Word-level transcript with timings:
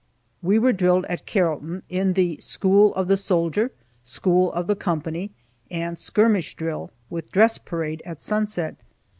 We 0.41 0.57
were 0.57 0.73
drilled 0.73 1.05
at 1.09 1.27
Carrollton 1.27 1.83
in 1.87 2.13
the 2.13 2.37
"school 2.41 2.91
of 2.95 3.07
the 3.07 3.17
soldier," 3.17 3.71
"school 4.03 4.51
of 4.53 4.65
the 4.65 4.75
company," 4.75 5.29
and 5.69 5.95
skirmish 5.95 6.55
drill, 6.55 6.89
with 7.11 7.31
dress 7.31 7.59
parade 7.59 8.01
at 8.03 8.19
sunset. 8.19 8.77